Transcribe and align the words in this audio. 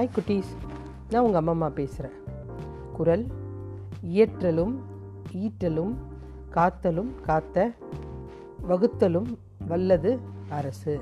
Hi 0.00 0.14
குட்டீஸ் 0.16 0.50
நான் 1.10 1.24
உங்கள் 1.24 1.46
அம்மா 1.46 1.68
பேசுகிறேன் 1.68 2.14
குரல் 2.96 3.24
இயற்றலும் 4.02 4.74
ஈட்டலும் 5.32 5.92
காத்தலும் 6.54 7.10
காத்த 7.26 7.70
வகுத்தலும் 8.68 9.26
வல்லது 9.68 10.18
அரசு. 10.48 11.00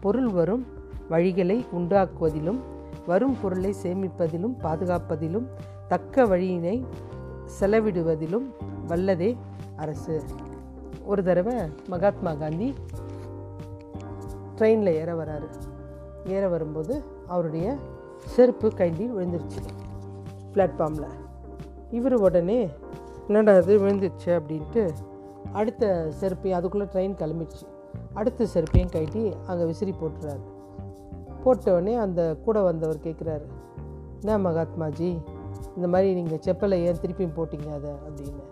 பொருள் 0.00 0.28
வரும் 0.28 0.66
வழிகளை 1.10 1.58
உண்டாக்குவதிலும் 1.78 2.60
வரும் 3.06 3.36
பொருளை 3.42 3.74
சேமிப்பதிலும் 3.82 4.58
பாதுகாப்பதிலும் 4.62 5.46
தக்க 5.88 6.24
வழியினை 6.24 6.86
செலவிடுவதிலும் 7.60 8.48
வல்லதே 8.88 9.36
அரசு. 9.76 10.22
ஒரு 11.04 11.22
தடவை 11.22 11.56
மகாத்மா 11.86 12.34
காந்தி 12.34 12.74
ட்ரெயினில் 14.56 14.94
ஏற 15.02 15.24
வராரு. 15.24 15.48
ஏற 16.26 16.48
வரும்போது 16.48 17.04
அவருடைய 17.26 17.78
செருப்பு 18.18 18.74
கையில் 18.74 19.14
விழுந்துருச்சு. 19.14 19.64
பிளாட்ஃபார்மில் 20.52 21.08
இவர் 21.90 22.14
உடனே 22.14 22.70
என்னடா 23.26 23.54
அது 23.54 23.78
விழுந்துருச்சு? 23.78 24.24
அப்படின்ட்டு 24.24 24.90
அடுத்த 25.52 26.12
செருப்பையும் 26.20 26.52
அதுக்குள்ளே 26.52 26.86
ட்ரெயின் 26.86 27.10
கிளம்பிடுச்சு. 27.10 27.66
அடுத்த 28.14 28.46
செருப்பையும் 28.54 28.90
கட்டி 28.90 29.32
அங்கே 29.46 29.64
விசிறி 29.64 29.94
போட்டுறாரு. 30.00 30.40
போட்டவுடனே 31.44 31.96
அந்த 31.96 32.36
கூட 32.44 32.62
வந்தவர் 32.62 32.96
கேட்குறாரு 32.96 33.46
என்ன 34.20 34.50
மகாத்மாஜி 34.50 35.22
இந்த 35.76 35.88
மாதிரி 35.88 36.14
நீங்கள் 36.14 36.38
செப்பலை 36.38 36.74
ஏன் 36.74 36.94
திருப்பியும் 36.94 37.38
போட்டிங்க 37.38 37.74
அதை? 37.74 37.90
அப்படின்னு. 37.90 38.42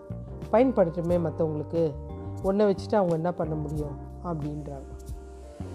பயன்படுத்துமே 0.49 1.17
மற்றவங்களுக்கு 1.17 1.93
ஒன்றை 2.43 2.71
வச்சுட்டு 2.71 2.95
அவங்க 2.95 3.13
என்ன 3.13 3.33
பண்ண 3.33 3.55
முடியும்? 3.55 3.97
அப்படின்றாங்க. 4.23 4.91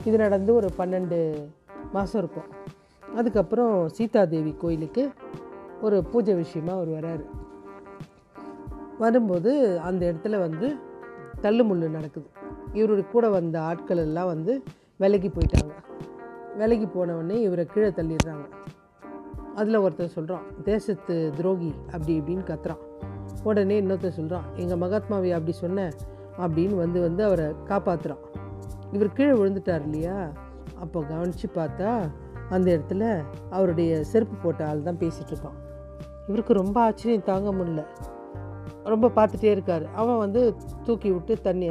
இது 0.04 0.16
நடந்து 0.16 0.54
ஒரு 0.54 0.68
பன்னெண்டு 0.78 1.48
மாதம் 1.92 2.22
இருக்கும். 2.22 2.76
அதுக்கப்புறம் 3.16 3.88
சீதாதேவி 3.88 4.56
கோயிலுக்கு 4.56 5.10
ஒரு 5.80 6.04
பூஜை 6.04 6.34
விஷயமாக 6.34 6.80
அவர் 6.80 6.88
வராரு. 6.88 7.24
வரும்போது 8.98 9.78
அந்த 9.78 10.12
இடத்துல 10.12 10.38
வந்து 10.38 10.76
தள்ளுமுள்ளு 11.42 11.88
நடக்குது. 11.88 12.26
இவருடைய 12.72 13.08
கூட 13.10 13.28
வந்த 13.28 13.60
ஆட்கள் 13.60 13.96
எல்லாம் 13.96 14.26
வந்து 14.26 14.62
விலகி 14.96 15.28
போயிட்டாங்க. 15.28 15.70
விலகி 16.56 16.84
போனவுடனே 16.84 17.30
இவரை 17.30 17.66
கீழே 17.66 17.88
தள்ளிடுறாங்க. 17.88 18.46
அதில் 19.54 19.78
ஒருத்தர் 19.78 20.06
சொல்கிறான் 20.06 20.42
தேசத்து 20.62 21.32
துரோகி 21.36 21.74
அப்படி 21.86 22.20
இப்படின்னு 22.20 22.48
கத்துறான். 22.48 22.86
உடனே 23.42 23.80
இன்னொருத்தர் 23.80 24.08
சொல்கிறான் 24.08 24.44
எங்கள் 24.54 24.78
மகாத்மாவை 24.78 25.32
அப்படி 25.32 25.52
சொன்னேன் 25.52 25.90
அப்படின்னு 26.38 26.76
வந்து 26.76 27.00
வந்து 27.00 27.24
அவரை 27.24 27.44
காப்பாற்றுறான் 27.44 28.18
இவர் 28.92 29.12
கீழே 29.12 29.30
விழுந்துட்டார் 29.30 29.82
இல்லையா? 29.82 30.32
அப்போ 30.80 31.02
கவனித்து 31.02 31.48
பார்த்தா 31.54 32.08
அந்த 32.50 32.66
இடத்துல 32.74 33.04
அவருடைய 33.50 33.90
செருப்பு 34.04 34.36
போட்ட 34.42 34.62
ஆள் 34.68 34.86
தான் 34.88 35.00
பேசிகிட்ருக்கான் 35.02 35.58
இவருக்கு 36.28 36.52
ரொம்ப 36.62 36.76
ஆச்சரியம் 36.86 37.28
தாங்க 37.30 37.50
முடியல. 37.58 37.82
ரொம்ப 38.92 39.06
பார்த்துட்டே 39.16 39.50
இருக்கார். 39.54 39.84
அவன் 40.00 40.20
வந்து 40.24 40.40
தூக்கி 40.86 41.08
விட்டு 41.12 41.34
தண்ணி 41.46 41.68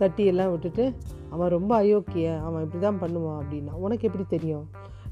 தட்டி 0.00 0.24
எல்லாம் 0.32 0.50
விட்டுட்டு 0.52 0.84
அவன் 1.30 1.52
ரொம்ப 1.56 1.72
அயோக்கியன் 1.82 2.40
அவன் 2.46 2.62
இப்படி 2.64 2.80
தான் 2.84 3.00
பண்ணுவான் 3.02 3.38
அப்படின்னா 3.40 3.72
உனக்கு 3.84 4.06
எப்படி 4.08 4.24
தெரியும்? 4.26 4.64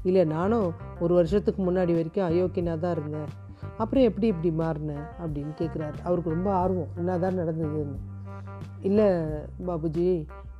இல்லை 0.03 0.23
நானும் 0.35 0.67
ஒரு 0.99 1.13
வருஷத்துக்கு 1.13 1.61
முன்னாடி 1.67 1.93
வரைக்கும் 1.97 2.27
அயோக்கியனாக 2.29 2.79
தான் 2.83 2.95
இருந்தேன். 2.97 3.29
அப்புறம் 3.77 4.07
எப்படி 4.09 4.27
இப்படி 4.27 4.51
மாறினேன் 4.61 5.05
அப்படின்னு 5.21 5.53
கேட்குறாரு 5.61 5.97
அவருக்கு 6.07 6.35
ரொம்ப 6.35 6.49
ஆர்வம் 6.53 6.93
என்ன 6.97 7.17
தான் 7.25 7.39
நடந்ததுன்னு. 7.41 7.97
இல்லை 8.87 9.07
பாபுஜி 9.67 10.07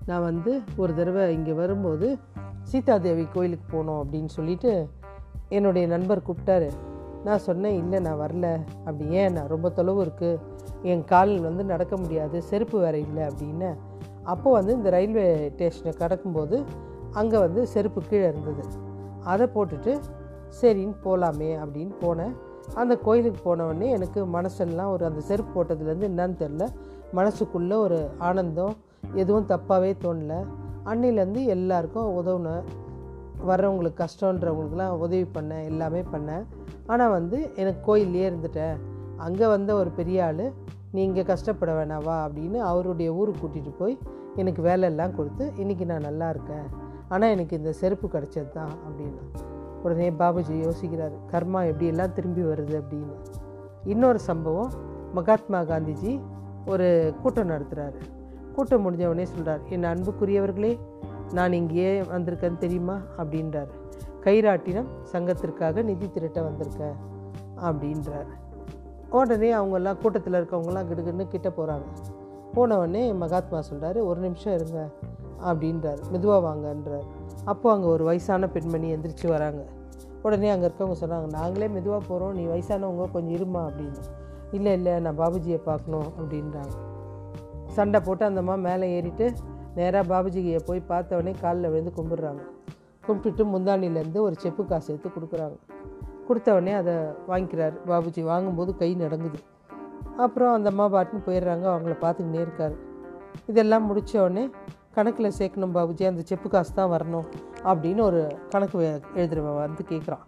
நான் 0.06 0.28
வந்து 0.30 0.52
ஒரு 0.78 0.92
தடவை 0.96 1.24
இங்கே 1.38 1.54
வரும்போது 1.54 2.08
சீதாதேவி 2.70 3.28
கோயிலுக்கு 3.34 3.78
போனோம் 3.78 4.04
அப்படின்னு 4.04 4.26
சொல்லிட்டு 4.26 4.90
என்னுடைய 5.50 5.88
நண்பர் 5.88 6.22
கூப்பிட்டாரு. 6.22 6.70
நான் 7.24 7.38
சொன்னேன் 7.38 7.78
இல்லை 7.78 8.00
நான் 8.00 8.20
வரல. 8.20 8.60
அப்படி 8.86 9.10
ஏன்? 9.10 9.32
நான் 9.32 9.48
ரொம்ப 9.48 9.70
தொலைவு 9.70 10.06
இருக்குது 10.06 10.40
என் 10.82 11.04
கால் 11.04 11.40
வந்து 11.40 11.64
நடக்க 11.64 11.98
முடியாது. 11.98 12.42
செருப்பு 12.42 12.80
வேறு 12.80 13.00
இல்லை. 13.00 13.24
அப்படின்னு. 13.24 13.76
அப்போ 14.24 14.52
வந்து 14.52 14.74
இந்த 14.74 14.90
ரயில்வே 14.90 15.50
ஸ்டேஷனை 15.50 15.94
கடக்கும்போது 15.98 16.64
அங்கே 17.12 17.38
வந்து 17.38 17.68
செருப்பு 17.68 18.02
கீழே 18.02 18.28
இருந்தது. 18.28 18.68
அதை 19.24 19.48
போட்டுட்டு 19.48 20.00
சரின்னு 20.62 20.96
போகலாமே 21.04 21.60
அப்படின்னு 21.66 21.94
போனேன். 22.02 22.34
அந்த 22.74 22.98
கோயிலுக்கு 22.98 23.56
போனவொடனே 23.56 23.90
எனக்கு 23.90 24.26
மனசெல்லாம் 24.26 24.92
ஒரு 24.92 25.06
அந்த 25.06 25.20
செருப்பு 25.20 25.64
போட்டதுலேருந்து 25.64 26.10
என்னன்னு 26.10 26.38
தெரில 26.40 26.68
மனசுக்குள்ளே 27.14 27.74
ஒரு 27.74 28.10
ஆனந்தம் 28.18 28.76
எதுவும் 29.14 29.48
தப்பாகவே 29.48 29.94
தோணல. 30.04 30.46
அன்னையிலேருந்து 30.90 31.46
எல்லாருக்கும் 31.46 32.18
உதவுனேன் 32.22 32.64
வர்றவங்களுக்கு 33.48 34.06
கஷ்டன்றவங்களுக்குலாம் 34.06 34.98
உதவி 34.98 35.26
பண்ணேன் 35.34 35.64
எல்லாமே 35.64 36.04
பண்ணேன் 36.12 36.46
ஆனால் 36.86 37.10
வந்து 37.10 37.52
எனக்கு 37.56 37.82
கோயிலே 37.82 38.30
இருந்துட்டேன் 38.30 38.78
அங்கே 39.18 39.48
வந்த 39.48 39.76
ஒரு 39.76 39.90
பெரிய 39.90 40.26
ஆள் 40.26 40.54
நீ 40.92 41.04
இங்கே 41.04 41.24
கஷ்டப்பட 41.24 41.72
வேணாவா 41.72 42.16
அப்படின்னு 42.26 42.58
அவருடைய 42.58 43.14
ஊருக்கு 43.14 43.48
கூட்டிகிட்டு 43.48 43.74
போய் 43.78 43.98
எனக்கு 44.36 44.62
வேலையெல்லாம் 44.62 45.16
கொடுத்து 45.16 45.52
இன்றைக்கி 45.58 45.86
நான் 45.86 46.02
நல்லா 46.02 46.30
இருக்கேன். 46.30 46.68
ஆனால் 47.10 47.30
எனக்கு 47.30 47.58
இந்த 47.58 47.72
செருப்பு 47.72 48.08
கிடச்சது 48.08 48.50
தான் 48.50 48.72
அப்படின்னு. 48.88 49.22
உடனே 49.84 50.10
பாபுஜி 50.12 50.56
யோசிக்கிறாரு 50.66 51.18
கர்மா 51.32 51.60
எப்படியெல்லாம் 51.72 52.14
திரும்பி 52.14 52.42
வருது? 52.42 52.82
அப்படின்னு. 52.82 53.16
இன்னொரு 53.84 54.20
சம்பவம் 54.20 54.72
மகாத்மா 55.14 55.62
காந்திஜி 55.62 56.22
ஒரு 56.66 57.14
கூட்டம் 57.22 57.50
நடத்துகிறாரு 57.50 58.00
கூட்டம் 58.56 58.84
முடிஞ்ச 58.86 59.06
உடனே 59.06 59.26
சொல்கிறார் 59.26 59.62
என் 59.70 59.84
அன்புக்குரியவர்களே 59.84 60.80
நான் 61.34 61.54
இங்கேயே 61.54 62.02
வந்திருக்கேன்னு 62.02 62.58
தெரியுமா? 62.58 62.98
அப்படின்றார். 63.18 63.72
கைராட்டினம் 64.24 64.90
சங்கத்திற்காக 65.12 65.84
நிதி 65.84 66.10
திரட்ட 66.12 66.42
வந்திருக்கேன் 66.42 66.98
அப்படின்றார். 67.68 68.30
உடனே 69.10 69.54
அவங்கெல்லாம் 69.54 70.00
கூட்டத்தில் 70.02 70.34
இருக்கவங்கலாம் 70.34 70.88
கிடுகிடுன்னு 70.90 71.28
கிட்ட 71.28 71.50
போகிறாங்க 71.50 71.88
போன 72.54 72.78
உடனே 72.78 73.14
மகாத்மா 73.14 73.60
சொல்கிறாரு 73.70 74.00
ஒரு 74.04 74.20
நிமிஷம் 74.20 74.54
இருங்க 74.54 74.90
அப்படின்றார். 75.50 76.00
மெதுவாக 76.12 76.42
வாங்கன்றார். 76.48 77.06
அப்போது 77.46 77.76
அங்கே 77.76 77.88
ஒரு 77.88 78.04
வயசான 78.04 78.48
பெண்மணி 78.48 78.88
எந்திரிச்சு 78.96 79.28
வராங்க. 79.28 79.62
உடனே 80.22 80.50
அங்கே 80.50 80.66
இருக்கவங்க 80.68 80.96
சொன்னாங்க 81.02 81.28
நாங்களே 81.32 81.68
மெதுவாக 81.68 82.02
போகிறோம் 82.08 82.34
நீ 82.34 82.46
வயசானவங்க 82.46 83.12
கொஞ்சம் 83.12 83.36
இருமா 83.38 83.62
அப்படின்னு. 83.68 84.02
இல்லை 84.52 84.74
இல்லை 84.74 85.00
நான் 85.00 85.20
பாபுஜியை 85.20 85.60
பார்க்கணும் 85.64 86.10
அப்படின்றாங்க. 86.20 86.74
சண்டை 87.80 88.00
போட்டு 88.06 88.24
அந்த 88.30 88.40
அம்மா 88.44 88.56
மேலே 88.68 88.86
ஏறிட்டு 88.96 89.26
நேராக 89.76 90.04
பாபுஜியை 90.12 90.60
போய் 90.66 90.88
பார்த்தவொடனே 90.92 91.34
காலில் 91.42 91.72
விழுந்து 91.74 91.92
கும்பிடுறாங்க. 91.98 92.42
கும்பிட்டுட்டு 93.08 93.44
முந்தாண்டிலேருந்து 93.54 94.20
ஒரு 94.28 94.36
செப்பு 94.44 94.64
காசு 94.66 94.88
எடுத்து 94.94 95.10
கொடுக்குறாங்க. 95.10 95.56
கொடுத்தவொடனே 96.28 96.74
அதை 96.80 96.94
வாங்கிக்கிறார். 97.30 97.76
பாபுஜி 97.92 98.22
வாங்கும்போது 98.32 98.72
கை 98.82 98.90
நடங்குது. 99.04 99.40
அப்புறம் 100.26 100.54
அந்த 100.58 100.70
அம்மா 100.74 100.86
பாட்டுன்னு 100.96 101.26
போயிடுறாங்க. 101.28 101.66
அவங்கள 101.74 101.96
பார்த்துக்கிட்டே 102.04 102.42
இருக்கார். 102.46 102.76
இதெல்லாம் 103.52 103.86
முடித்த 103.90 104.22
உடனே 104.24 104.44
கணக்கில் 104.96 105.38
சேர்க்கணும் 105.40 105.76
பாபுஜி 105.78 106.04
அந்த 106.12 106.22
செப்பு 106.30 106.48
காசு 106.50 106.72
தான் 106.74 106.92
வரணும் 106.94 107.28
அப்படின்னு 107.72 108.02
ஒரு 108.10 108.22
கணக்கு 108.50 108.78
எழுதுறவன் 109.16 109.60
வந்து 109.64 109.84
கேட்குறான். 109.92 110.24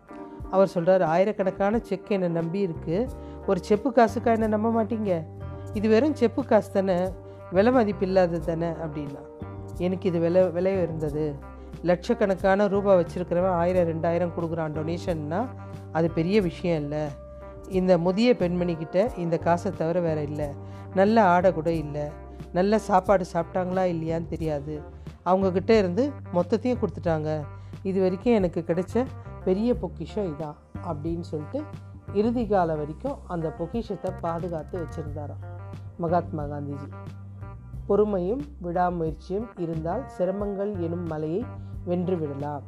அவர் 0.56 0.74
சொல்கிறார் 0.76 1.04
ஆயிரக்கணக்கான 1.16 1.80
செக் 1.90 2.12
என்னை 2.16 2.30
நம்பி 2.40 2.60
இருக்குது 2.68 3.10
ஒரு 3.48 3.60
செப்பு 3.70 3.90
காசுக்கா 3.98 4.32
என்னை 4.38 4.50
நம்ப 4.56 4.70
மாட்டீங்க? 4.78 5.12
இது 5.74 5.88
வெறும் 5.96 6.16
செப்பு 6.22 6.42
காசு 6.46 6.72
தானே. 6.78 6.98
விலை 7.52 7.72
மதிப்பு 7.72 8.06
இல்லாதது 8.06 8.46
தானே 8.46 8.68
அப்படின்னா? 8.68 9.22
எனக்கு 9.78 10.10
இது 10.10 10.20
விலை 10.20 10.50
விலை 10.50 10.82
இருந்தது 10.82 11.36
லட்சக்கணக்கான 11.82 12.68
ரூபா 12.68 12.96
வச்சுருக்கிறவன் 12.96 13.58
ஆயிரம் 13.62 13.88
ரெண்டாயிரம் 13.88 14.34
கொடுக்குறான் 14.38 14.76
டொனேஷன்னா 14.78 15.48
அது 15.92 16.12
பெரிய 16.12 16.42
விஷயம் 16.42 16.82
இல்லை. 16.82 17.04
இந்த 17.70 17.98
முதிய 17.98 18.34
பெண்மணிக்கிட்ட 18.34 19.18
இந்த 19.18 19.38
காசை 19.38 19.72
தவிர 19.72 20.00
வேறு 20.00 20.22
இல்லை. 20.22 20.48
நல்ல 20.96 21.24
ஆடை 21.24 21.54
கூட 21.54 21.72
இல்லை. 21.72 22.06
நல்ல 22.54 22.80
சாப்பாடு 22.80 23.26
சாப்பிட்டாங்களா 23.34 23.84
இல்லையான்னு 23.94 24.28
தெரியாது. 24.28 24.82
அவங்கக்கிட்ட 25.26 25.70
இருந்து 25.70 26.12
மொத்தத்தையும் 26.34 26.82
கொடுத்துட்டாங்க. 26.82 27.42
இது 27.84 28.02
வரைக்கும் 28.02 28.34
எனக்கு 28.34 28.64
கிடைச்ச 28.68 29.06
பெரிய 29.44 29.76
பொக்கிஷம் 29.76 30.36
இதான் 30.36 30.58
அப்படின்னு 30.88 31.20
சொல்லிட்டு 31.20 31.62
இறுதி 32.14 32.48
காலம் 32.48 32.78
வரைக்கும் 32.78 33.18
அந்த 33.28 33.50
பொக்கிஷத்தை 33.50 34.12
பாதுகாத்து 34.22 34.84
வச்சுருந்தாராம் 34.84 35.44
மகாத்மா 35.98 36.44
காந்திஜி. 36.44 36.90
பொறுமையும் 37.88 38.44
விடாமுயற்சியும் 38.62 39.48
இருந்தால் 39.58 40.06
சிரமங்கள் 40.18 40.74
எனும் 40.80 41.08
மலையை 41.08 41.42
வென்று 41.86 42.16
விடலாம் 42.18 42.66